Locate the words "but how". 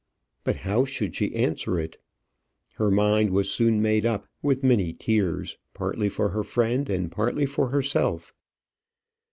0.43-0.83